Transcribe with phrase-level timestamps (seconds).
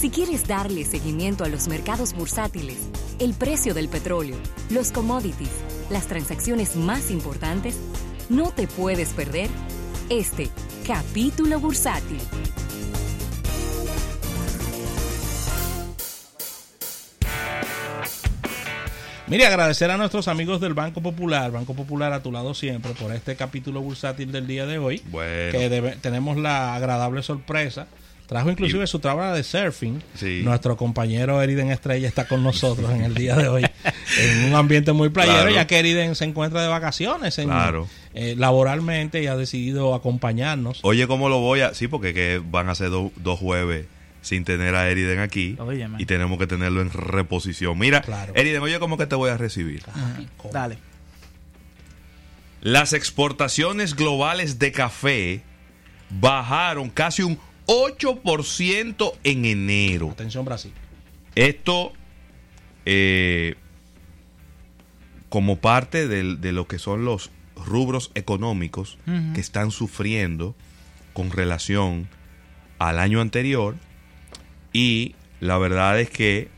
[0.00, 2.76] Si quieres darle seguimiento a los mercados bursátiles,
[3.18, 4.36] el precio del petróleo,
[4.70, 5.50] los commodities,
[5.90, 7.76] las transacciones más importantes,
[8.28, 9.48] no te puedes perder
[10.10, 10.50] este
[10.86, 12.20] capítulo bursátil.
[19.28, 23.12] Mire, agradecer a nuestros amigos del Banco Popular, Banco Popular a tu lado siempre, por
[23.12, 25.02] este capítulo bursátil del día de hoy.
[25.10, 25.50] Bueno.
[25.58, 27.88] Que debe- tenemos la agradable sorpresa.
[28.26, 30.02] Trajo inclusive Y- su tabla de surfing.
[30.14, 30.40] Sí.
[30.42, 33.64] Nuestro compañero Eriden Estrella está con nosotros en el día de hoy
[34.20, 35.54] en un ambiente muy playero, Claro.
[35.54, 37.88] ya que Eriden se encuentra de vacaciones en- Claro.
[38.14, 40.80] eh, laboralmente y ha decidido acompañarnos.
[40.82, 41.72] Oye, ¿cómo lo voy a...?
[41.74, 43.86] Sí, porque que van a ser do- dos jueves
[44.22, 45.54] sin tener a Eriden aquí.
[45.60, 46.02] Óyeme.
[46.02, 47.78] Y tenemos que tenerlo en reposición.
[47.78, 48.32] Mira, Claro.
[48.34, 49.84] Eriden, oye, ¿cómo que te voy a recibir?
[50.36, 50.52] ¿Cómo?
[50.52, 50.78] Dale.
[52.60, 55.42] Las exportaciones globales de café
[56.10, 60.10] bajaron casi un 8% en enero.
[60.10, 60.72] Atención Brasil.
[61.34, 61.92] Esto,
[62.84, 63.56] eh,
[65.28, 68.98] como parte del- de lo que son los rubros económicos
[69.34, 70.54] que están sufriendo
[71.12, 72.08] con relación
[72.78, 73.76] al año anterior,
[74.72, 76.48] y la verdad es que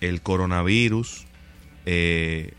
[0.00, 1.26] el coronavirus,
[1.86, 2.54] eh,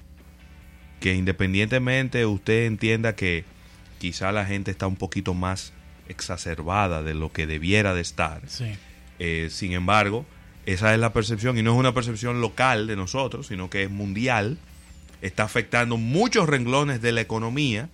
[1.00, 3.44] que independientemente usted entienda que
[4.00, 5.74] quizá la gente está un poquito más
[6.08, 8.66] exacerbada de lo que debiera de estar, Sí.
[9.20, 10.26] eh, sin embargo,
[10.66, 13.90] esa es la percepción y no es una percepción local de nosotros, sino que es
[13.92, 14.58] mundial.
[15.22, 17.90] Está afectando muchos renglones de la economía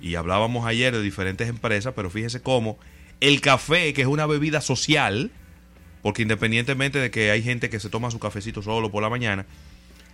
[0.00, 2.78] y hablábamos ayer de diferentes empresas, pero fíjese cómo
[3.20, 5.30] el café, que es una bebida social,
[6.02, 9.46] porque independientemente de que hay gente que se toma su cafecito solo por la mañana,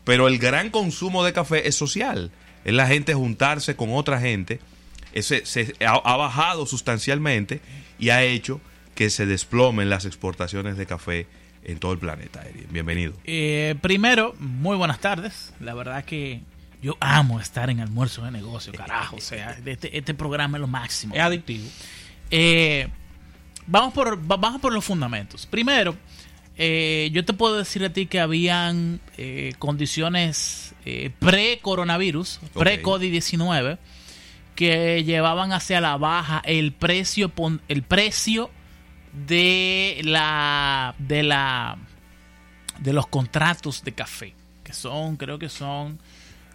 [0.05, 2.31] pero el gran consumo de café es social.
[2.65, 4.61] Es la gente juntarse con otra gente.
[5.13, 7.61] Ese, se, ha, ha bajado sustancialmente
[7.99, 8.61] y ha hecho
[8.95, 11.27] que se desplomen las exportaciones de café
[11.65, 12.45] en todo el planeta.
[12.71, 13.15] Bienvenido.
[13.25, 15.53] Eh, primero, muy buenas tardes.
[15.61, 16.41] La verdad que
[16.83, 19.17] yo amo estar en almuerzo de negocio, carajo.
[19.17, 21.15] O sea, este, este programa es lo máximo.
[21.15, 21.69] Es adictivo.
[22.31, 22.89] Eh,
[23.67, 25.47] vamos, por, va- vamos por los fundamentos.
[25.47, 25.97] Primero,
[26.57, 32.61] eh, yo te puedo decir a ti que habían eh, condiciones eh, pre-coronavirus, Ok.
[32.63, 33.79] pre-COVID-19,
[34.59, 37.31] que llevaban hacia la baja el precio,
[37.69, 38.51] el precio
[39.13, 41.79] de la de la
[42.81, 46.01] de los contratos de café que son creo que son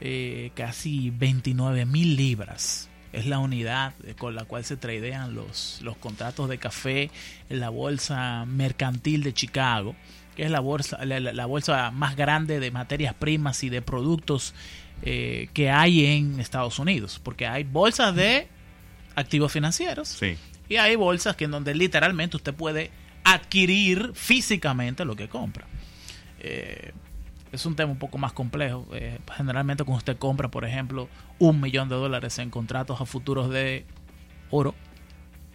[0.02, 2.90] eh, casi 29 mil libras.
[3.14, 7.10] Es la unidad con la cual se tradean los, los contratos de café
[7.50, 9.96] en la bolsa mercantil de Chicago
[10.36, 14.54] que es la bolsa la bolsa más grande de materias primas y de productos
[15.02, 18.48] eh, que hay en Estados Unidos porque hay bolsas de
[19.16, 20.38] activos financieros Sí.
[20.70, 22.92] y hay bolsas que en donde literalmente usted puede
[23.24, 25.66] adquirir físicamente lo que compra.
[26.40, 26.92] Eh,
[27.52, 28.88] es un tema un poco más complejo.
[28.94, 31.08] Eh, generalmente cuando usted compra, por ejemplo,
[31.40, 33.86] un millón de dólares en contratos a futuros de
[34.50, 34.74] oro,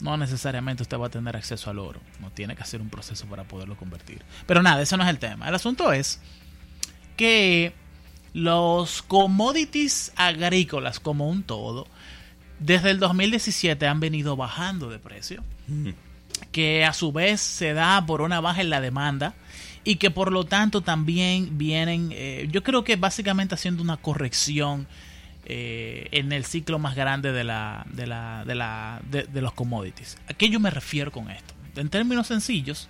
[0.01, 2.01] no necesariamente usted va a tener acceso al oro.
[2.21, 4.23] No tiene que hacer un proceso para poderlo convertir.
[4.47, 5.49] Pero nada, ese no es el tema.
[5.49, 6.21] El asunto es
[7.17, 7.73] que
[8.33, 11.87] los commodities agrícolas como un todo,
[12.59, 15.45] desde el 2017 han venido bajando de precio,
[16.53, 19.35] que a su vez se da por una baja en la demanda
[19.85, 24.87] y que por lo tanto también vienen, eh, yo creo que básicamente haciendo una corrección
[25.45, 29.53] eh, en el ciclo más grande de, la, de, la, de, la, de, de los
[29.53, 30.19] commodities.
[30.29, 31.55] ¿A qué yo me refiero con esto?
[31.77, 32.89] En términos sencillos,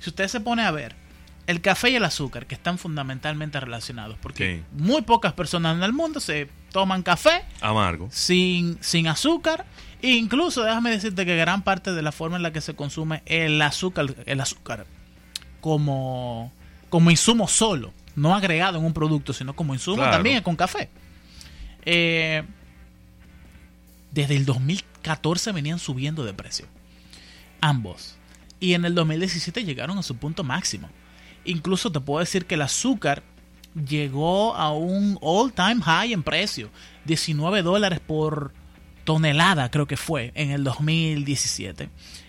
[0.00, 1.03] si usted se pone a ver
[1.46, 4.62] el café y el azúcar, que están fundamentalmente relacionados, porque Sí.
[4.82, 8.08] muy pocas personas en el mundo se toman café Amargo.
[8.10, 9.64] sin, sin azúcar.
[10.02, 13.22] E incluso déjame decirte que gran parte de la forma en la que se consume
[13.26, 14.86] el azúcar, el azúcar
[15.60, 16.52] como,
[16.90, 20.12] como insumo solo, no agregado en un producto, sino como insumo Claro.
[20.12, 20.88] también es con café.
[21.86, 22.42] Eh,
[24.12, 26.66] desde el 2014 venían subiendo de precio.
[27.60, 28.16] Ambos.
[28.60, 30.88] Y en el 2017 llegaron a su punto máximo.
[31.44, 33.22] Incluso te puedo decir que el azúcar
[33.74, 36.70] llegó a un all time high en precio.
[37.04, 38.52] 19 dólares por
[39.04, 41.88] tonelada creo que fue en el 2017.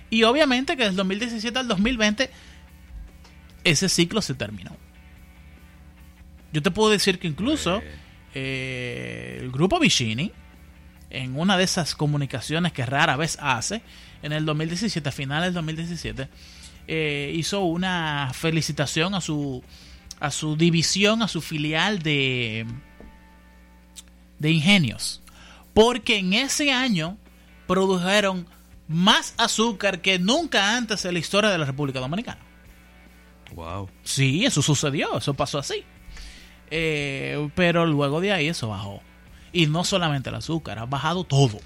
[0.09, 2.29] Y obviamente que del 2017 al 2020
[3.63, 4.75] ese ciclo se terminó.
[6.53, 7.81] Yo te puedo decir que incluso
[8.33, 10.31] eh, el grupo Vicini,
[11.09, 13.81] en una de esas comunicaciones que rara vez hace,
[14.21, 16.29] en el 2017, a finales del 2017,
[16.87, 19.63] eh, hizo una felicitación a su,
[20.19, 22.65] a su división, a su filial de,
[24.39, 25.21] de ingenios.
[25.73, 27.17] Porque en ese año
[27.67, 28.47] produjeron
[28.87, 32.39] más azúcar que nunca antes en la historia de la República Dominicana.
[33.53, 33.89] Wow.
[34.03, 35.83] Sí, eso sucedió, eso pasó así.
[36.71, 39.01] Eh, pero luego de ahí eso bajó.
[39.53, 41.59] Y no solamente el azúcar, ha bajado todo.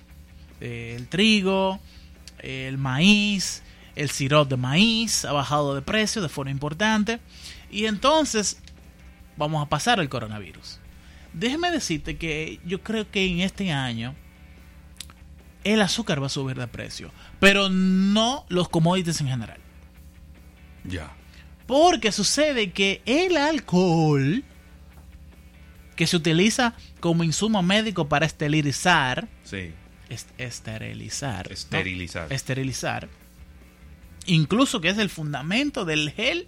[0.62, 1.80] Eh, el trigo,
[2.40, 3.64] el maíz,
[4.02, 7.20] el sirope de maíz ha bajado de precio de forma importante.
[7.70, 8.62] Y entonces
[9.38, 10.80] vamos a pasar al coronavirus.
[11.34, 14.16] Déjeme decirte que yo creo que en este año
[15.64, 19.60] el azúcar va a subir de precio, pero no los commodities en general.
[20.86, 21.12] Ya.
[21.68, 24.44] Porque sucede que el alcohol
[25.96, 29.74] que se utiliza como insumo médico para esterilizar, Sí.
[30.10, 31.54] est- esterilizar, ¿no?
[32.30, 33.10] Esterilizar.
[34.26, 36.48] Incluso que es el fundamento del gel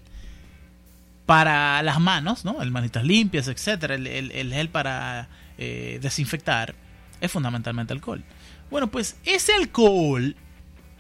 [1.26, 2.62] para las manos, ¿no?
[2.62, 6.76] El manitas limpias, etcétera, el, el- el gel para eh, desinfectar,
[7.22, 8.24] es fundamentalmente alcohol.
[8.70, 10.36] Bueno, pues ese alcohol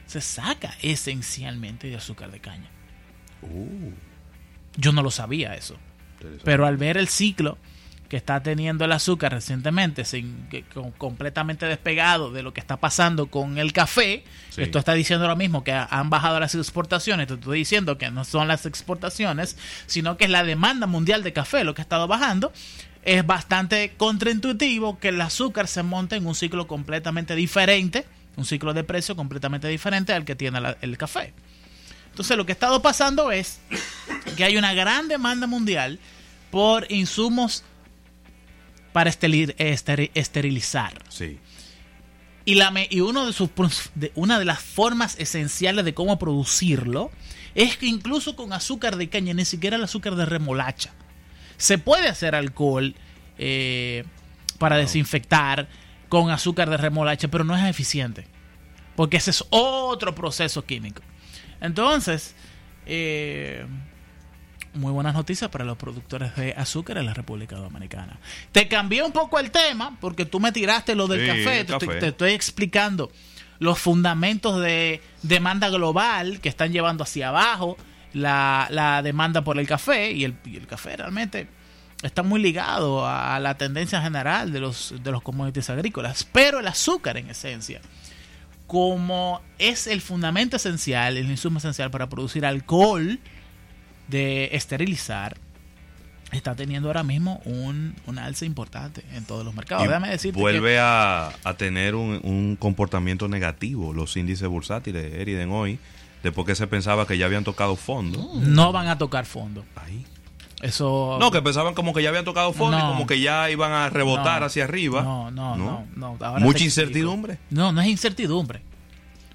[0.06, 2.70] se saca esencialmente de azúcar de caña.
[3.42, 3.92] Uh,
[4.78, 5.78] Yo no lo sabía eso.
[6.44, 7.58] Pero al ver el ciclo
[8.12, 12.76] que está teniendo el azúcar recientemente, sin, que- con- completamente despegado de lo que está
[12.76, 14.64] pasando con el café, Sí.
[14.64, 18.12] esto está diciendo ahora mismo que ha- han bajado las exportaciones, te estoy diciendo que
[18.12, 19.56] no son las exportaciones,
[19.88, 22.52] sino que es la demanda mundial de café lo que ha estado bajando,
[23.04, 28.06] es bastante contraintuitivo que el azúcar se monte en un ciclo completamente diferente,
[28.36, 31.34] un ciclo de precio completamente diferente al que tiene la- el café.
[32.10, 33.62] Entonces lo que ha estado pasando es
[34.36, 35.98] que hay una gran demanda mundial
[36.52, 37.64] por insumos
[38.94, 40.94] para esteri- esteri- esterilizar.
[41.10, 41.40] Sí.
[42.46, 43.50] Y, la, me- y uno de sus,
[43.96, 47.12] de, una de las formas esenciales de cómo producirlo
[47.54, 50.92] es que incluso con azúcar de caña, ni siquiera el azúcar de remolacha,
[51.58, 52.96] se puede hacer alcohol
[53.38, 54.04] eh,
[54.58, 55.68] para desinfectar
[56.10, 58.26] con azúcar de remolacha, pero no es eficiente.
[58.96, 61.02] Porque ese es otro proceso químico.
[61.62, 62.36] Entonces,
[62.86, 63.66] eh,
[64.74, 68.20] muy buenas noticias para los productores de azúcar en la República Dominicana.
[68.52, 71.60] Te cambié un poco el tema porque tú me tiraste lo del Sí, café.
[71.62, 72.00] el Te, estoy- café.
[72.00, 73.12] te estoy explicando
[73.60, 77.78] los fundamentos de demanda global que están llevando hacia abajo
[78.14, 81.48] la, la demanda por el café y el, y el café realmente
[82.02, 86.24] está muy ligado a la tendencia general de los, de los commodities agrícolas.
[86.32, 87.82] Pero el azúcar en esencia
[88.68, 93.20] como es el fundamento esencial, el insumo esencial para producir alcohol
[94.12, 95.38] de esterilizar,
[96.32, 99.84] está teniendo ahora mismo un, un alza importante en todos los mercados.
[99.84, 105.52] Y Déjame decirte vuelve a, a tener un, un comportamiento negativo los índices bursátiles, Eriden,
[105.52, 105.80] hoy,
[106.24, 108.32] después que se pensaba que ya habían tocado fondo.
[108.40, 109.66] que no van a tocar fondo.
[109.76, 110.06] Ahí.
[110.62, 112.86] Eso No, que pensaban como que ya habían tocado fondo No.
[112.86, 114.46] y como que ya iban a rebotar No.
[114.46, 115.02] hacia arriba.
[115.02, 115.86] No, no, no.
[115.96, 116.18] no.
[116.22, 117.40] Ahora Mucha incertidumbre.
[117.50, 118.62] No, no es incertidumbre.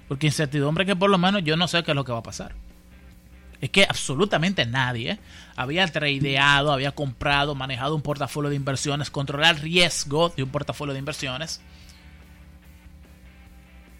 [0.07, 2.23] Porque incertidumbre que por lo menos yo no sé qué es lo que va a
[2.23, 2.55] pasar.
[3.59, 5.19] Es que absolutamente nadie
[5.55, 10.99] había tradeado, había comprado, manejado un portafolio de inversiones, controlar riesgo de un portafolio de
[10.99, 11.61] inversiones,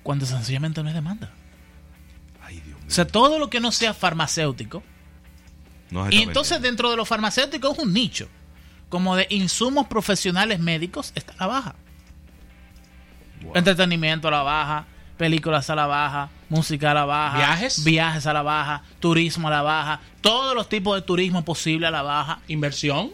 [0.03, 1.31] cuando sencillamente no hay demanda.
[2.43, 2.87] Ay, Dios mío.
[2.87, 4.83] O sea, todo lo que no sea farmacéutico,
[5.89, 8.29] No y entonces dentro de lo farmacéutico es un nicho,
[8.89, 11.75] como de insumos profesionales médicos, está a la baja.
[13.41, 13.53] Wow.
[13.55, 14.85] Entretenimiento a la baja,
[15.17, 17.83] películas a la baja, música a la baja, ¿Viajes?
[17.83, 21.91] viajes a la baja, turismo a la baja, todos los tipos de turismo posible a
[21.91, 22.39] la baja.
[22.47, 23.11] Inversión.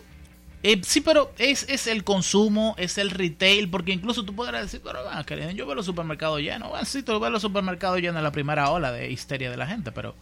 [0.62, 4.82] Eh, sí, pero es, es el consumo, es el retail, porque incluso tú podrás decir,
[4.84, 6.70] pero querido, yo veo los supermercados llenos.
[6.70, 9.68] Bueno, sí, tú ves los supermercados llenos en la primera ola de histeria de la
[9.68, 10.16] gente, pero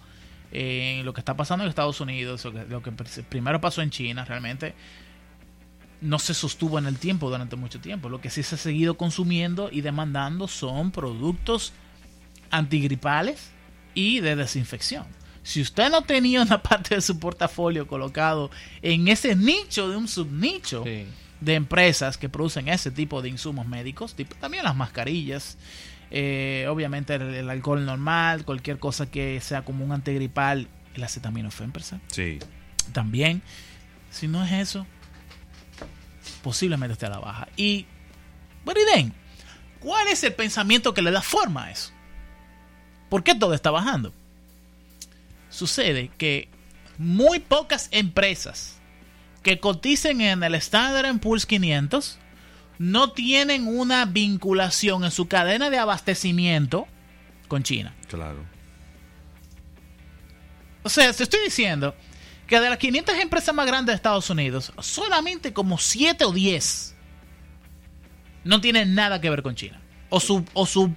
[0.52, 2.92] eh, lo que está pasando en Estados Unidos, lo que, lo que
[3.30, 4.74] primero pasó en China, realmente
[6.02, 8.10] no se sostuvo en el tiempo durante mucho tiempo.
[8.10, 11.74] Lo que sí se ha seguido consumiendo y demandando son productos
[12.50, 13.52] antigripales
[13.94, 15.06] y de desinfección.
[15.44, 20.08] Si usted no tenía una parte de su portafolio colocado en ese nicho de un
[20.08, 21.06] subnicho Sí.
[21.40, 25.58] de empresas que producen ese tipo de insumos médicos, tipo también las mascarillas,
[26.12, 31.72] eh, obviamente el, el alcohol normal, cualquier cosa que sea como un antigripal, el acetaminofén
[32.08, 32.40] Sí.
[32.92, 33.42] también.
[34.12, 34.86] Si no es eso,
[36.44, 37.48] posiblemente esté a la baja.
[37.56, 37.86] Y,
[38.66, 39.14] Beriden,
[39.80, 41.92] ¿cuál es el pensamiento que le da forma a eso?
[43.10, 44.14] ¿Por qué todo está bajando?
[45.50, 46.48] Sucede que
[46.98, 48.80] muy pocas empresas
[49.44, 52.20] que coticen en el Standard Poor's 500
[52.78, 56.88] no tienen una vinculación en su cadena de abastecimiento
[57.48, 57.94] con China.
[58.08, 58.46] Claro.
[60.84, 61.96] O sea, te estoy diciendo
[62.52, 66.96] que de las 500 empresas más grandes de Estados Unidos, solamente como 7 o 10
[68.44, 69.80] no tienen nada que ver con China.
[70.10, 70.94] O su, o su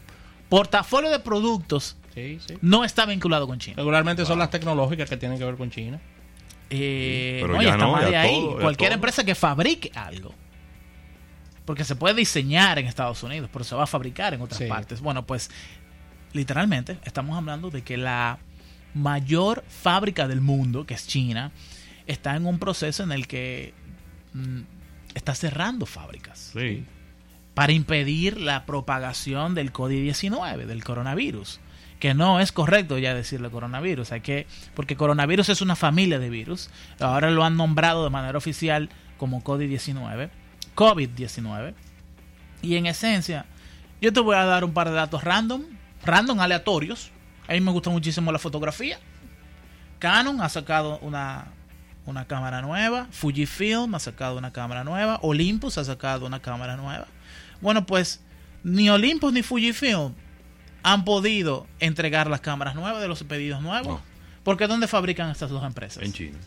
[0.48, 2.54] portafolio de productos Sí, sí.
[2.60, 3.76] no está vinculado con China.
[3.76, 6.00] Regularmente son las tecnológicas que tienen que ver con China.
[6.70, 8.34] Eh, pero no, y ya está no, más ya de ahí.
[8.34, 8.94] todo, Cualquier todo.
[8.96, 10.34] empresa que fabrique algo.
[11.64, 14.66] Porque se puede diseñar en Estados Unidos, pero se va a fabricar en otras Sí.
[14.66, 15.00] partes.
[15.00, 15.50] Bueno, pues
[16.32, 18.38] literalmente estamos hablando de que la
[18.94, 21.50] mayor fábrica del mundo, que es China,
[22.06, 23.74] está en un proceso en el que
[24.32, 24.60] mm,
[25.14, 26.84] está cerrando fábricas Sí.
[27.54, 31.60] para impedir la propagación del COVID-19, del coronavirus.
[32.00, 36.28] Que no es correcto ya decirle coronavirus, hay que, porque coronavirus es una familia de
[36.28, 36.68] virus.
[37.00, 40.28] Ahora lo han nombrado de manera oficial como COVID-19,
[40.74, 41.74] COVID-19.
[42.62, 43.46] Y en esencia,
[44.02, 45.62] yo te voy a dar un par de datos random,
[46.04, 47.10] random aleatorios.
[47.48, 48.98] A mí me gusta muchísimo la fotografía.
[49.98, 51.46] Canon ha sacado una,
[52.06, 53.06] una cámara nueva.
[53.10, 55.18] Fujifilm ha sacado una cámara nueva.
[55.22, 57.06] Olympus ha sacado una cámara nueva.
[57.60, 58.22] Bueno, pues
[58.62, 60.14] ni Olympus ni Fujifilm
[60.82, 64.00] han podido entregar las cámaras nuevas de los pedidos nuevos.
[64.00, 64.14] No.
[64.42, 66.02] Porque ¿dónde fabrican estas dos empresas?
[66.02, 66.38] En China.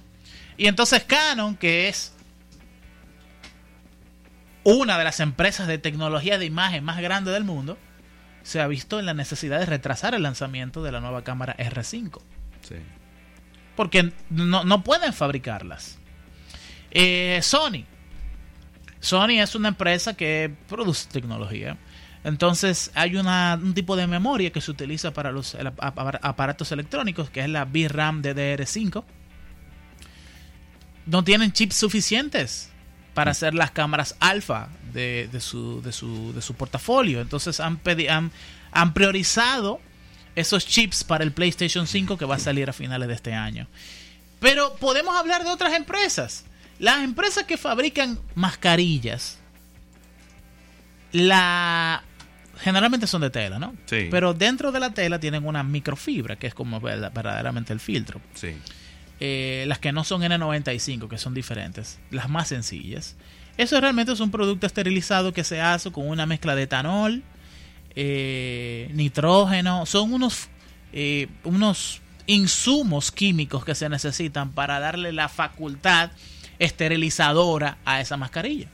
[0.57, 2.13] Y entonces Canon, que es
[4.63, 7.77] una de las empresas de tecnología de imagen más grande del mundo,
[8.47, 12.21] se ha visto en la necesidad de retrasar el lanzamiento de la nueva cámara R5.
[12.61, 12.75] Sí.
[13.75, 15.99] Porque no, no pueden fabricarlas.
[16.91, 17.83] Eh, Sony.
[19.01, 21.75] Sony es una empresa que produce tecnología.
[22.23, 27.29] Entonces hay una, un tipo de memoria que se utiliza para los el aparatos electrónicos,
[27.29, 29.03] que es la VRAM DDR5.
[31.05, 32.71] No tienen chips suficientes
[33.13, 37.21] para hacer las cámaras alfa de, de su, de, su, de su portafolio.
[37.21, 38.31] Entonces han, han,
[38.71, 39.79] han priorizado
[40.35, 43.67] esos chips para el PlayStation 5 que va a salir a finales de este año.
[44.39, 46.45] Pero podemos hablar de otras empresas.
[46.79, 49.39] Las empresas que fabrican mascarillas,
[51.11, 52.03] la
[52.59, 53.75] generalmente son de tela, ¿no?
[53.85, 54.07] Sí.
[54.09, 58.19] Pero dentro de la tela tienen una microfibra, que es como verda- verdaderamente el filtro.
[58.33, 58.55] Sí.
[59.19, 63.15] Eh, las que no son N95, que son diferentes, las más sencillas.
[63.57, 67.23] Eso realmente es un producto esterilizado que se hace con una mezcla de etanol,
[67.95, 70.49] eh, nitrógeno, son unos,
[70.93, 76.11] eh, unos insumos químicos que se necesitan para darle la facultad
[76.59, 78.67] esterilizadora a esa mascarilla.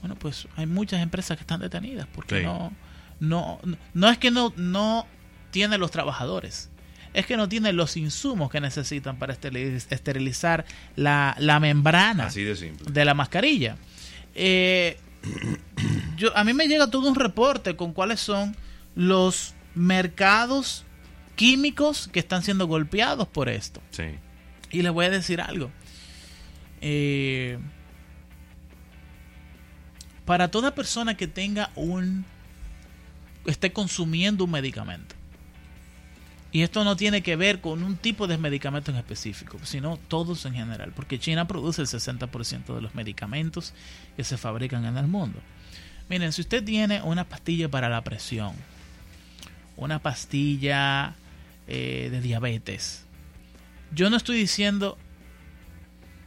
[0.00, 2.44] Bueno, pues hay muchas empresas que están detenidas porque Sí.
[2.44, 2.72] no,
[3.18, 3.58] no,
[3.94, 5.06] no, es que no, no
[5.50, 6.70] tienen los trabajadores,
[7.14, 10.64] es que no tienen los insumos que necesitan para esteriliz- esterilizar
[10.96, 12.90] la, la membrana Así de simple.
[12.90, 13.76] de la mascarilla.
[14.34, 14.98] Eh,
[16.16, 18.56] yo, a mí me llega todo un reporte con cuáles son
[18.94, 20.84] los mercados
[21.36, 23.80] químicos que están siendo golpeados por esto.
[23.90, 24.04] Sí.
[24.70, 25.70] Y les voy a decir algo.
[26.80, 27.58] Eh,
[30.24, 32.24] para toda persona que tenga un...
[33.46, 35.14] esté consumiendo un medicamento.
[36.50, 40.46] Y esto no tiene que ver con un tipo de medicamento en específico, sino todos
[40.46, 43.74] en general, porque China produce el 60% de los medicamentos
[44.16, 45.40] que se fabrican en el mundo.
[46.08, 48.54] Miren, si usted tiene una pastilla para la presión,
[49.76, 51.16] una pastilla
[51.66, 53.04] eh, de diabetes,
[53.92, 54.96] yo no estoy diciendo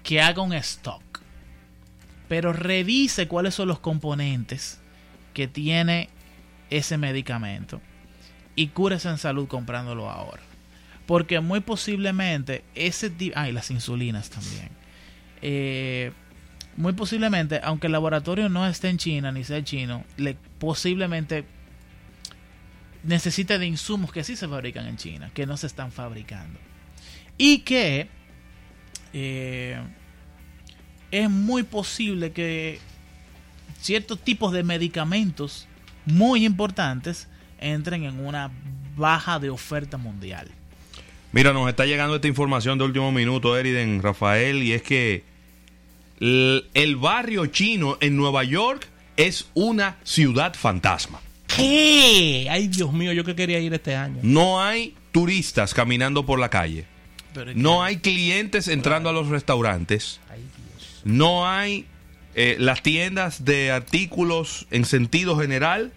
[0.04, 1.01] que haga un stock,
[2.28, 4.80] pero revise cuáles son los componentes
[5.34, 6.10] que tiene
[6.70, 7.82] ese medicamento
[8.55, 10.43] y cúrese en salud comprándolo ahora.
[11.05, 13.38] Porque muy posiblemente ese tipo...
[13.38, 14.70] Ah, las insulinas también.
[15.41, 16.12] Eh,
[16.77, 21.46] muy posiblemente, aunque el laboratorio no esté en China ni sea chino, le, posiblemente
[23.03, 26.60] necesite de insumos que sí se fabrican en China, que no se están fabricando.
[27.38, 28.08] Y que
[29.13, 29.81] eh,
[31.10, 32.79] es muy posible que
[33.79, 35.67] ciertos tipos de medicamentos
[36.05, 37.27] muy importantes
[37.62, 38.51] entren en una
[38.96, 40.50] baja de oferta mundial.
[41.32, 45.24] Mira, nos está llegando esta información de último minuto, Eriden Rafael, y es que
[46.20, 51.22] el, el barrio chino en Nueva York es una ciudad fantasma.
[51.48, 52.48] ¿Qué?
[52.50, 54.20] Ay, Dios mío, yo que quería ir este año.
[54.24, 56.86] No hay turistas caminando por la calle.
[57.56, 60.20] No hay clientes entrando a los restaurantes.
[60.30, 61.01] Ay, Dios.
[61.06, 61.86] No hay
[62.36, 65.91] eh, las tiendas de artículos en sentido general.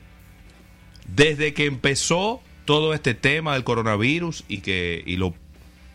[1.06, 5.34] Desde que empezó todo este tema del coronavirus y que y lo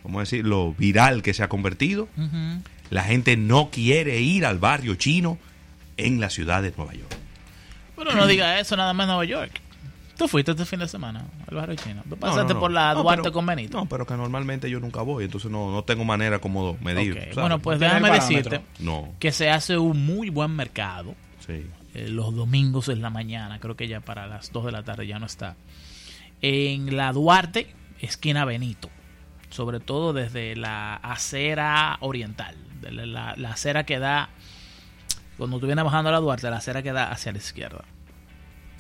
[0.04, 2.08] vamos a decir lo viral que se ha convertido,
[2.90, 5.38] la gente no quiere ir al barrio chino
[5.98, 7.16] en la ciudad de Nueva York.
[7.96, 9.60] Pero no diga eso nada más en Nueva York.
[10.18, 12.02] Tú fuiste este fin de semana al barrio chino.
[12.08, 12.60] Tú pasaste No, no, no.
[12.60, 13.78] por la No, Duarte pero- con Benito.
[13.78, 17.30] No, pero que normalmente yo nunca voy, entonces no, no tengo manera como medir.
[17.36, 21.16] Bueno, pues déjame decirte no, que se hace un muy buen mercado.
[21.46, 21.66] sí.
[21.94, 25.08] Eh, los domingos en la mañana, creo que ya para las 2 de la tarde
[25.08, 25.56] ya no está.
[26.42, 28.90] En la Duarte, esquina Benito.
[29.50, 34.30] sobre todo desde la acera oriental, de la, la- acera que da,
[35.38, 37.84] cuando tú vienes bajando la Duarte, la acera que da hacia la izquierda.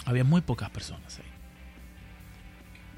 [0.05, 1.25] Había muy pocas personas ahí.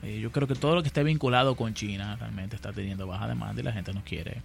[0.03, 3.27] Eh, yo creo que todo lo que esté vinculado con China realmente está teniendo baja
[3.27, 4.41] demanda y la gente no quiere.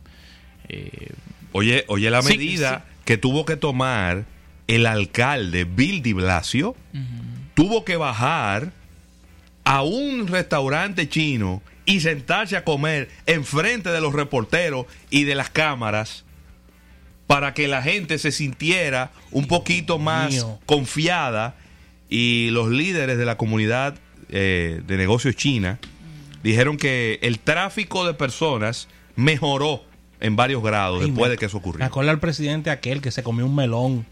[0.69, 1.13] eh,
[1.53, 4.25] Oye, oye la Sí, medida que tuvo que tomar
[4.67, 6.75] el alcalde Bill de Blasio,
[7.55, 8.73] tuvo que bajar
[9.65, 15.51] a un restaurante chino y sentarse a comer enfrente de los reporteros y de las
[15.51, 16.25] cámaras
[17.27, 20.59] para que la gente se sintiera un poquito más mío.
[20.67, 21.57] confiada
[22.09, 23.97] y los líderes de la comunidad
[24.29, 25.79] eh, de negocios china
[26.43, 29.83] dijeron que el tráfico de personas mejoró
[30.21, 31.85] en varios grados Ay, después me- de que eso Me ocurrió.
[31.87, 34.07] acuerdo al presidente aquel que se comió un melón.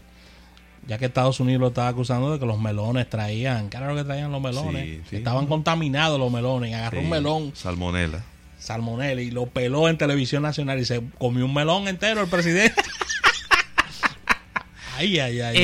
[0.87, 3.69] Ya que Estados Unidos lo estaba acusando de que los melones traían.
[3.69, 4.83] ¿Qué era lo que traían los melones?
[4.83, 5.15] Sí, sí.
[5.17, 6.69] Estaban contaminados los melones.
[6.69, 8.23] Y agarró Sí, un melón, Salmonela.
[8.59, 10.79] salmonella, y lo peló en televisión nacional.
[10.79, 12.81] Y se comió un melón entero el presidente.
[14.97, 15.63] ay, ay, ay, ay, ay.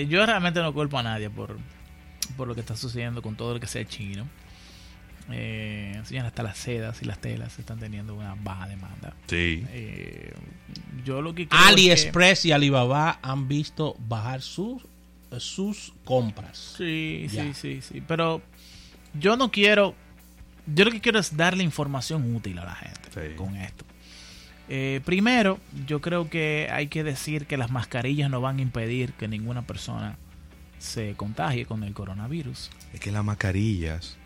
[0.00, 1.58] Eh, Yo realmente no culpo a nadie por,
[2.36, 4.26] por lo que está sucediendo con todo lo que sea chino.
[5.30, 9.14] Eh, señora, hasta las sedas y las telas están teniendo una baja demanda.
[9.26, 9.64] Sí.
[9.70, 10.32] Eh,
[11.04, 14.82] yo lo que creo es que- AliExpress y Alibaba han visto bajar sus,
[15.38, 16.74] sus compras.
[16.78, 17.44] Sí, Ya.
[17.44, 18.02] sí, sí, sí.
[18.06, 18.42] Pero
[19.14, 19.94] yo no quiero.
[20.66, 23.34] Yo lo que quiero es darle información útil a la gente Sí.
[23.36, 23.84] con esto.
[24.70, 29.14] Eh, primero, yo creo que hay que decir que las mascarillas no van a impedir
[29.14, 30.18] que ninguna persona
[30.78, 32.70] se contagie con el coronavirus.
[32.92, 34.17] Es que las mascarillas,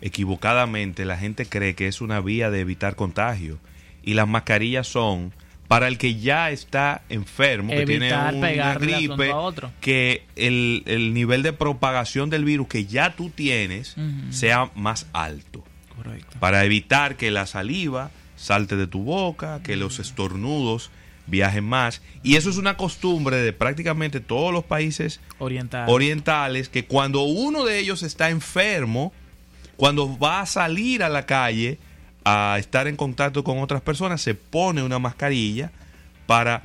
[0.00, 3.58] equivocadamente, la gente cree que es una vía de evitar contagio.
[4.02, 5.32] Y las mascarillas son
[5.68, 9.72] para el que ya está enfermo, que tiene una gripe, otro.
[9.80, 13.96] que el, el nivel de propagación del virus que ya tú tienes
[14.30, 15.64] sea más alto.
[15.96, 16.36] Correcto.
[16.38, 20.90] Para evitar que la saliva salte de tu boca, que los estornudos
[21.26, 22.02] viajen más.
[22.22, 25.86] Y eso es una costumbre de prácticamente todos los países Oriental.
[25.88, 29.12] orientales que cuando uno de ellos está enfermo,
[29.76, 31.78] cuando va a salir a la calle
[32.24, 35.70] a estar en contacto con otras personas, se pone una mascarilla
[36.26, 36.62] para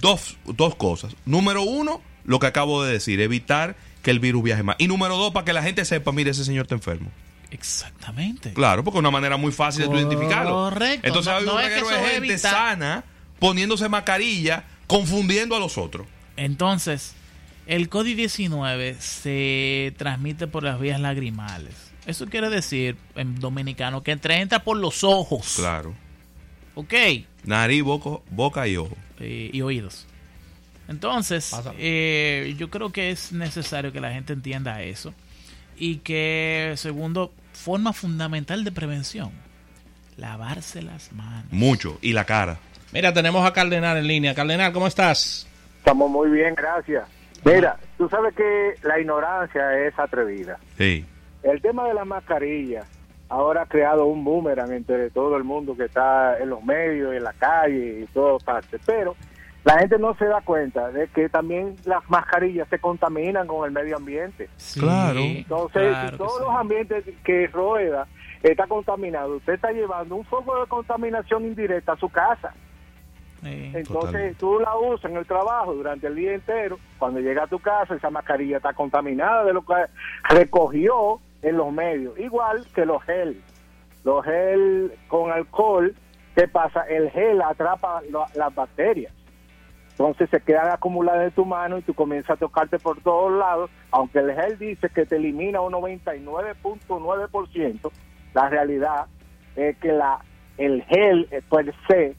[0.00, 1.14] dos, dos cosas.
[1.26, 4.76] Número uno, lo que acabo de decir, evitar que el virus viaje más.
[4.78, 7.10] Y número dos, para que la gente sepa, mire, ese señor está enfermo.
[7.50, 8.52] Exactamente.
[8.54, 10.52] Claro, porque es una manera muy fácil de tú identificarlo.
[10.52, 11.06] Correcto.
[11.06, 13.04] Entonces No- hay no un es que de gente evitar- sana
[13.38, 16.06] poniéndose mascarilla, confundiendo a los otros.
[16.36, 17.12] Entonces,
[17.66, 21.89] el COVID-19 se transmite por las vías lagrimales.
[22.06, 25.54] Eso quiere decir, en dominicano, que entre entra por los ojos.
[25.56, 25.94] Claro.
[26.74, 26.94] ¿Ok?
[27.44, 28.96] Nariz, boca, boca y ojo.
[29.18, 30.06] Y oídos.
[30.88, 35.14] Entonces, eh, yo creo que es necesario que la gente entienda eso.
[35.76, 39.30] Y que, segundo, forma fundamental de prevención.
[40.16, 41.52] Lavarse las manos.
[41.52, 41.98] Mucho.
[42.02, 42.58] Y la cara.
[42.92, 44.34] Mira, tenemos a Cardenal en línea.
[44.34, 45.46] Cardenal, ¿cómo estás?
[45.78, 47.04] Estamos muy bien, gracias.
[47.44, 50.58] Mira, tú sabes que la ignorancia es atrevida.
[50.76, 51.04] Sí.
[51.42, 52.84] El tema de la mascarilla
[53.28, 57.22] ahora ha creado un boomerang entre todo el mundo que está en los medios, en
[57.24, 58.80] la calle y todas partes.
[58.84, 59.16] Pero
[59.64, 63.72] la gente no se da cuenta de que también las mascarillas se contaminan con el
[63.72, 64.48] medio ambiente.
[64.56, 65.20] Sí, Claro.
[65.20, 66.44] Entonces, claro si que todos sí.
[66.44, 68.06] los ambientes que rueda
[68.42, 72.52] está contaminado, usted está llevando un foco de contaminación indirecta a su casa.
[73.42, 73.70] Sí.
[73.74, 74.38] Entonces Totalmente.
[74.38, 76.78] tú la usas en el trabajo durante el día entero.
[76.98, 79.74] Cuando llega a tu casa, esa mascarilla está contaminada de lo que
[80.28, 82.18] recogió en los medios.
[82.18, 83.40] Igual que los gel.
[84.04, 85.94] Los gel con alcohol,
[86.34, 86.82] ¿qué pasa?
[86.88, 89.12] El gel atrapa lo- las bacterias.
[89.90, 93.70] Entonces se quedan acumuladas en tu mano y tú comienzas a tocarte por todos lados.
[93.90, 97.90] Aunque el gel dice que te elimina un 99.9%,
[98.34, 99.06] la realidad
[99.56, 100.20] es que la
[100.56, 102.14] el gel eh, per se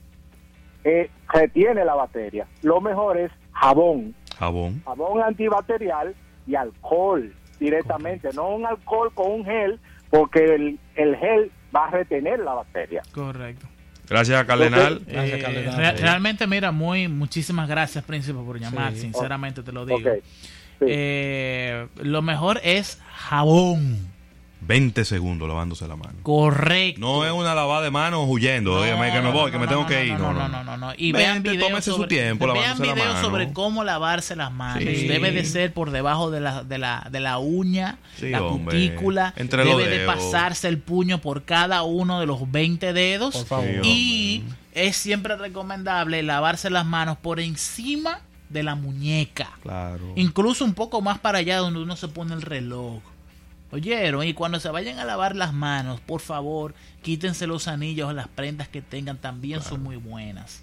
[0.83, 2.47] eh, retiene la bacteria.
[2.63, 4.81] Lo mejor es jabón, Jabón.
[4.83, 6.15] jabón antibacterial
[6.47, 11.91] y alcohol directamente, no un alcohol con un gel, porque el, el gel va a
[11.91, 13.01] retener la bacteria.
[13.13, 13.67] Correcto.
[14.09, 15.01] Gracias, Cardenal.
[15.07, 15.95] Gracias, Eh, Cardenal.
[15.97, 16.01] Sí.
[16.03, 18.91] realmente, mira, muy muchísimas gracias, Príncipe, por llamar.
[18.93, 19.01] Sí.
[19.01, 19.99] Sinceramente te lo digo.
[19.99, 20.85] Sí.
[20.87, 23.97] Eh, lo mejor es jabón.
[24.61, 26.13] 20 segundos lavándose la mano.
[26.23, 26.99] Correcto.
[27.01, 28.73] No es una lavada de manos huyendo.
[28.75, 30.13] No, Óyeme, que me no, voy, no, que me no, tengo no, que ir.
[30.13, 30.93] No, No, no, no, no, no.
[30.97, 33.27] Y vean Vente, videos tómese su sobre, tiempo vean lavándose la videos mano.
[33.27, 34.83] sobre cómo lavarse las manos.
[34.83, 35.07] Sí.
[35.07, 38.77] Debe de ser por debajo de la, de la, de la uña, Sí, la hombre.
[38.89, 39.33] cutícula.
[39.35, 43.35] Entre los Debe de pasarse el puño por cada uno de los 20 dedos.
[43.37, 43.81] Por favor.
[43.83, 44.43] y
[44.73, 49.49] es siempre recomendable lavarse las manos por encima de la muñeca.
[49.63, 50.13] Claro.
[50.15, 53.01] Incluso un poco más para allá donde uno se pone el reloj.
[53.71, 58.13] Oyeron, y cuando se vayan a lavar las manos, por favor, quítense los anillos o
[58.13, 60.61] las prendas que tengan, también son muy buenas.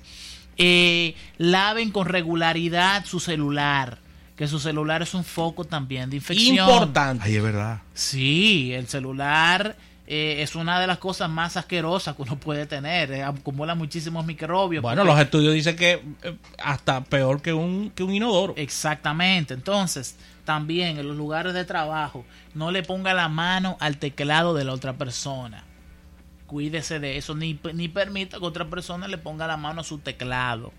[0.59, 3.99] Eh, laven con regularidad su celular,
[4.37, 6.69] que su celular es un foco también de infección.
[6.69, 7.25] Importante.
[7.27, 7.81] Ay, es verdad.
[7.95, 9.77] Sí, el celular
[10.11, 13.13] eh, es una de las cosas más asquerosas que uno puede tener.
[13.13, 14.83] eh, acumula muchísimos microbios.
[14.83, 18.55] Bueno, porque- los estudios dicen que eh, hasta peor que un, que un inodoro.
[18.57, 19.53] Exactamente.
[19.55, 24.65] Entonces, también en los lugares de trabajo, no le ponga la mano al teclado de
[24.65, 25.65] la otra persona.
[26.47, 29.99] Cuídese de eso, ni, ni permita que otra persona le ponga la mano a su
[29.99, 30.73] teclado.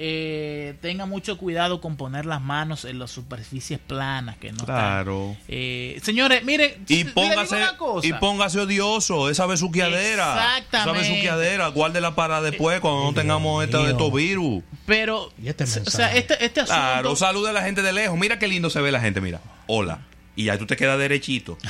[0.00, 4.76] Eh, tenga mucho cuidado con poner las manos en las superficies planas que no están-
[4.76, 5.36] Claro.
[5.48, 8.06] Eh, señores, mire, Y póngase, una cosa.
[8.06, 10.34] y póngase odioso, esa besuqueadera.
[10.58, 11.00] Exactamente.
[11.00, 14.62] Esa besuqueadera, guárdela para después cuando no tengamos esta- estos virus.
[14.86, 16.80] Pero, Y este o sea, este, este asunto...
[16.80, 18.16] Claro, saluda a la gente de lejos.
[18.16, 19.40] Mira qué lindo se ve la gente, mira.
[19.66, 19.98] Hola.
[20.36, 21.58] Y ahí tú te quedas derechito.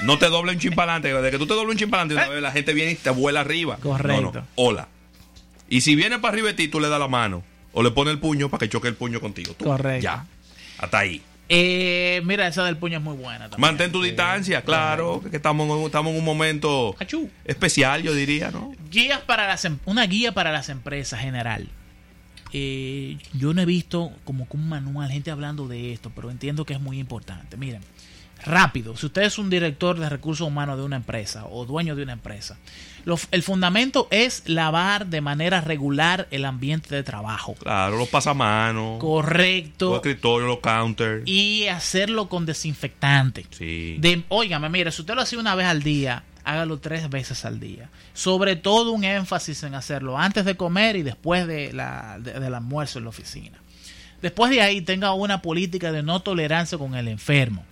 [0.00, 1.12] No te doble un adelante.
[1.12, 3.40] De que tú te dobles un chin para adelante, la gente viene y te vuela
[3.40, 3.78] arriba.
[3.82, 4.22] Correcto.
[4.22, 4.46] No, no.
[4.54, 4.86] Hola.
[5.68, 7.42] Y si viene para arriba de ti, tú le das la mano.
[7.78, 9.54] O le pones el puño para que choque el puño contigo.
[9.54, 9.64] Tú.
[9.66, 10.02] Correcto.
[10.02, 10.26] Ya.
[10.78, 11.22] Hasta ahí.
[11.48, 13.60] Eh, mira, esa del puño es muy buena también.
[13.60, 15.22] Mantén tu distancia, claro.
[15.30, 17.30] Que estamos, en- estamos en un momento Achú.
[17.44, 18.72] especial, yo diría, ¿no?
[18.90, 21.68] Guías para las em- una guía para las empresas general.
[22.52, 26.64] Eh, yo no he visto como que un manual, gente hablando de esto, pero entiendo
[26.64, 27.56] que es muy importante.
[27.56, 27.82] Miren,
[28.44, 32.02] rápido, si usted es un director de recursos humanos de una empresa o dueño de
[32.02, 32.56] una empresa,
[33.08, 37.54] lo- el fundamento es lavar de manera regular el ambiente de trabajo.
[37.54, 39.96] Claro, los pasamanos, los Correcto.
[39.96, 41.22] escritorios, los counters.
[41.26, 43.46] Y hacerlo con desinfectante.
[43.50, 43.96] Sí.
[43.98, 47.58] De, óigame, mire, si usted lo hace una vez al día, hágalo tres veces al
[47.58, 47.88] día.
[48.14, 52.54] Sobre todo un énfasis en hacerlo antes de comer y después de la, de- del
[52.54, 53.58] almuerzo en la oficina.
[54.22, 57.64] Después de ahí tenga una política de no tolerancia con el enfermo.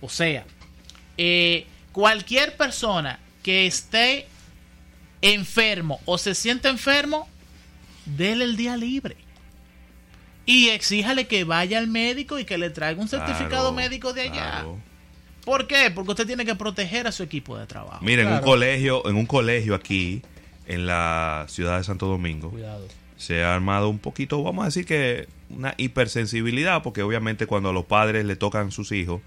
[0.00, 0.44] O sea,
[1.16, 4.26] eh, cualquier persona que esté
[5.32, 7.28] enfermo o se sienta enfermo,
[8.04, 9.16] déle el día libre.
[10.46, 14.22] Y exíjale que vaya al médico y que le traiga un certificado Claro, médico de
[14.22, 14.32] allá.
[14.32, 14.78] claro.
[15.44, 15.90] ¿Por qué?
[15.94, 18.02] Porque usted tiene que proteger a su equipo de trabajo.
[18.04, 20.22] Mira, en un colegio, en un colegio aquí,
[20.66, 22.86] en la ciudad de Santo Domingo, Cuidado.
[23.16, 27.72] se ha armado un poquito, vamos a decir que una hipersensibilidad, porque obviamente cuando a
[27.74, 29.20] los padres le tocan sus hijos,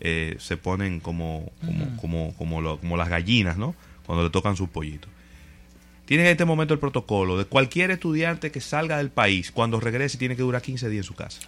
[0.00, 3.74] eh, se ponen como, como, como, como, lo- como las gallinas, ¿no?
[4.04, 5.10] Cuando le tocan sus pollitos.
[6.06, 10.18] Tienen en este momento el protocolo de cualquier estudiante que salga del país, cuando regrese,
[10.18, 11.40] tiene que durar 15 días en su casa.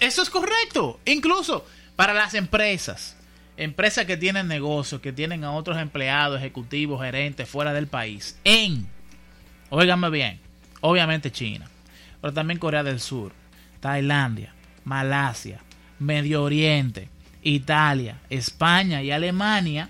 [0.00, 1.00] Eso es correcto.
[1.04, 3.16] Incluso para las empresas.
[3.56, 8.36] Empresas que tienen negocios, que tienen a otros empleados, ejecutivos, gerentes fuera del país.
[8.42, 8.86] En,
[9.70, 10.40] óigame bien,
[10.80, 11.70] obviamente China,
[12.20, 13.32] pero también Corea del Sur,
[13.78, 14.52] Tailandia,
[14.84, 15.60] Malasia,
[16.00, 17.08] Medio Oriente,
[17.42, 19.88] Italia, España y Alemania,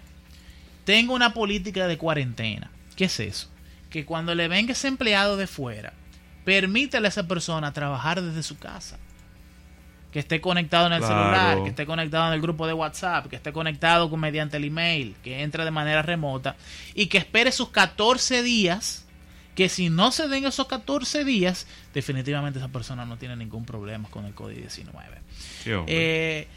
[0.84, 2.70] tengo una política de cuarentena.
[2.96, 3.48] ¿Qué es eso?
[3.94, 5.92] Que cuando le venga ese empleado de fuera,
[6.44, 8.98] permítale a esa persona trabajar desde su casa.
[10.11, 11.14] Que esté conectado en el Claro.
[11.14, 14.64] celular, que esté conectado en el grupo de WhatsApp, que esté conectado con, mediante el
[14.64, 16.57] email, que entre de manera remota
[16.92, 19.02] y que espere sus 14 días.
[19.54, 24.09] Que si no se den esos 14 días, definitivamente esa persona no tiene ningún problema
[24.11, 24.90] con el COVID-19.
[25.62, 25.94] Sí, hombre.
[25.96, 26.48] Eh,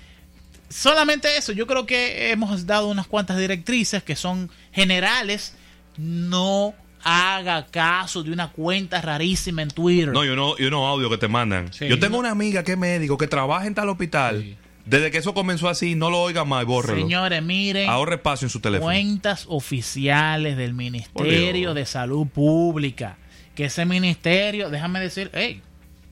[0.69, 5.54] solamente eso, yo creo que hemos dado unas cuantas directrices que son generales.
[5.97, 6.73] No
[7.08, 10.10] haga caso de una cuenta rarísima en Twitter.
[10.10, 11.72] No, y uno, y unos audios que te mandan.
[11.72, 11.88] Sí.
[11.88, 14.41] Yo tengo una amiga que es médico, que trabaja en tal hospital.
[14.43, 14.58] Sí.
[14.86, 17.02] Desde que eso comenzó así, no lo oiga más bórrelo.
[17.02, 18.86] Señores, miren, Ahorre espacio en su teléfono.
[18.89, 23.17] cuentas oficiales del Ministerio de Salud Pública.
[23.56, 25.62] Que ese ministerio, déjame decir, hey,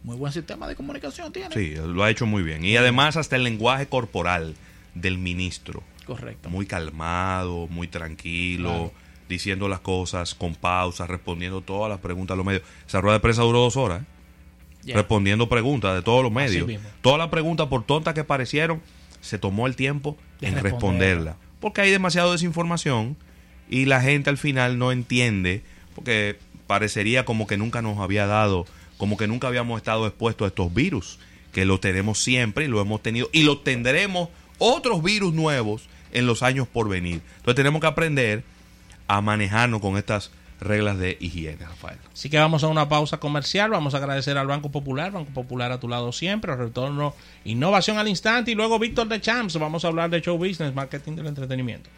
[0.04, 1.54] muy buen sistema de comunicación tiene.
[1.54, 2.66] Sí, lo ha hecho muy bien.
[2.66, 4.56] Y además hasta el lenguaje corporal
[4.94, 5.84] del ministro.
[6.06, 6.50] Correcto.
[6.50, 8.92] Muy calmado, muy tranquilo, Claro.
[9.28, 12.64] Diciendo las cosas con pausas, respondiendo todas las preguntas a los medios.
[12.88, 14.94] Esa rueda de prensa duró dos horas, ¿eh?
[14.94, 16.70] Respondiendo preguntas de todos los medios.
[17.02, 18.82] Todas las preguntas, por tontas que parecieron,
[19.20, 20.72] se tomó el tiempo De en responderla.
[20.72, 21.38] responderla.
[21.60, 23.18] Porque hay demasiado desinformación
[23.68, 25.64] y la gente al final no entiende,
[25.96, 30.50] porque parecería como que nunca nos había dado, como que nunca habíamos estado expuestos a
[30.50, 31.18] estos virus,
[31.52, 36.28] que lo tenemos siempre y lo hemos tenido, y lo tendremos otros virus nuevos en
[36.28, 37.22] los años por venir.
[37.38, 38.44] Entonces tenemos que aprender
[39.08, 41.98] a manejarnos con estas reglas de higiene, Rafael.
[42.14, 43.72] Así que vamos a una pausa comercial.
[43.72, 47.14] Vamos a agradecer al Banco Popular, Banco Popular a tu lado siempre, retorno,
[47.44, 49.58] innovación al instante y luego Víctor de Champs.
[49.60, 51.90] Vamos a hablar de show business, marketing del entretenimiento.